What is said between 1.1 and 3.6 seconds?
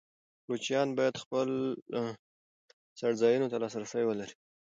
خپل څړځایونو ته